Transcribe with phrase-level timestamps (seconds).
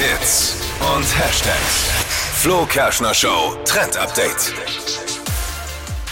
[0.00, 0.56] Hits
[0.96, 1.90] und Hashtags.
[2.40, 4.54] Flo Kerschner Show Trend Update.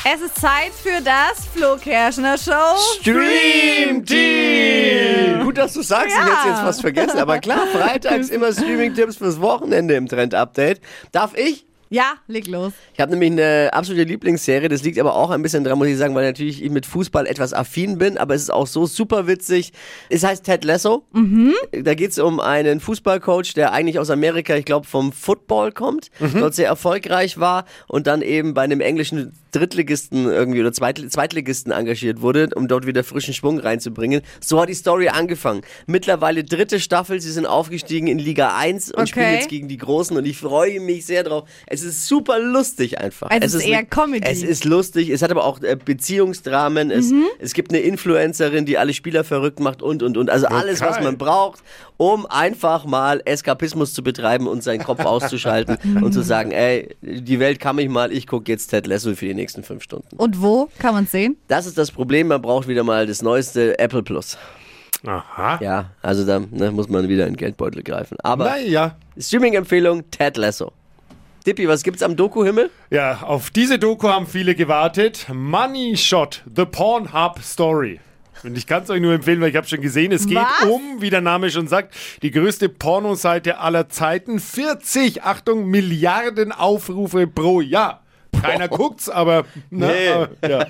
[0.04, 2.76] Es ist Zeit für das Flo Kerschner Show.
[3.00, 5.42] Stream Team!
[5.42, 6.22] Gut, dass du sagst, Ja.
[6.26, 7.18] ich hätte jetzt fast vergessen.
[7.18, 10.82] Aber klar, freitags immer Streaming-Tipps fürs Wochenende im Trend-Update.
[11.12, 11.64] Darf ich?
[11.90, 12.72] Ja, leg los.
[12.94, 14.68] Ich habe nämlich eine absolute Lieblingsserie.
[14.68, 17.26] Das liegt aber auch ein bisschen dran, muss ich sagen, weil natürlich ich mit Fußball
[17.26, 18.18] etwas affin bin.
[18.18, 19.72] Aber es ist auch so super witzig.
[20.10, 21.04] Es heißt Ted Lasso.
[21.72, 26.10] Da geht es um einen Fußballcoach, der eigentlich aus Amerika, ich glaube, vom Football kommt,
[26.38, 31.72] dort sehr erfolgreich war und dann eben bei einem englischen Drittligisten irgendwie oder Zweit Zweitligisten
[31.72, 34.20] engagiert wurde, um dort wieder frischen Schwung reinzubringen.
[34.40, 35.62] So hat die Story angefangen.
[35.86, 39.08] Mittlerweile dritte Staffel, sie sind aufgestiegen in Liga 1 und Okay.
[39.08, 41.48] spielen jetzt gegen die Großen und ich freue mich sehr drauf.
[41.66, 43.30] Es ist super lustig einfach.
[43.30, 44.26] Also es ist eher eine- Comedy.
[44.26, 47.24] Es ist lustig, es hat aber auch äh, Beziehungsdramen, es, Mhm.
[47.38, 50.30] es gibt eine Influencerin, die alle Spieler verrückt macht und und und.
[50.30, 51.62] Also alles, was man braucht,
[51.96, 57.38] um einfach mal Eskapismus zu betreiben und seinen Kopf auszuschalten und zu sagen, ey, die
[57.40, 60.16] Welt kann mich mal, ich gucke jetzt Ted Lasso für die nächsten fünf Stunden.
[60.16, 61.36] Und wo kann man sehen?
[61.48, 64.36] Das ist das Problem, man braucht wieder mal das neueste Apple Plus.
[65.06, 65.58] Aha.
[65.62, 68.16] Ja, also da ne, muss man wieder in den Geldbeutel greifen.
[68.24, 68.96] Aber Naja.
[69.16, 70.72] Streaming-Empfehlung, Ted Lasso.
[71.46, 72.70] Dippi, was gibt's am Doku-Himmel?
[72.90, 75.26] Ja, auf diese Doku haben viele gewartet.
[75.32, 78.00] Money Shot, The Pornhub Story.
[78.44, 80.68] Und ich kann es euch nur empfehlen, weil ich habe schon gesehen, es geht Was?
[80.68, 84.38] um, wie der Name schon sagt, die größte Pornoseite aller Zeiten.
[84.38, 88.02] 40, Achtung, Milliarden Aufrufe pro Jahr.
[88.40, 90.08] Keiner guckt's, aber, na, Nee.
[90.10, 90.66] aber ja.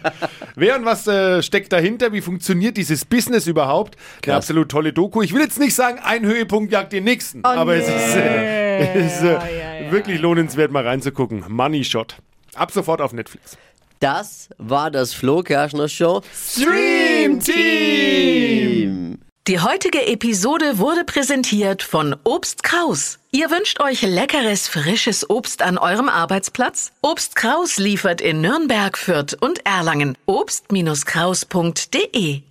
[0.55, 2.12] Wer und was äh, steckt dahinter?
[2.14, 3.97] Wie funktioniert dieses Business überhaupt?
[4.25, 5.20] Eine absolut tolle Doku.
[5.20, 9.16] Ich will jetzt nicht sagen, ein Höhepunkt jagt den nächsten, aber es ist, äh, es
[9.16, 9.92] ist äh, ja.
[9.92, 11.44] wirklich lohnenswert, mal reinzugucken.
[11.48, 12.16] Money Shot.
[12.54, 13.56] Ab sofort auf Netflix.
[14.00, 16.22] Das war das Flo Kerschner Show.
[16.34, 19.18] Stream Team!
[19.48, 23.18] Die heutige Episode wurde präsentiert von Obst Kraus.
[23.30, 26.92] Ihr wünscht euch leckeres, frisches Obst an eurem Arbeitsplatz?
[27.00, 30.19] Obst Kraus liefert in Nürnberg, Fürth und Erlangen.
[30.26, 32.42] Obst-Kraus.de